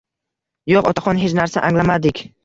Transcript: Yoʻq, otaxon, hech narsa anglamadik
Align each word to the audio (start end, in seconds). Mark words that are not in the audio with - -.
Yoʻq, 0.71 0.87
otaxon, 0.91 1.19
hech 1.25 1.35
narsa 1.41 1.63
anglamadik 1.69 2.23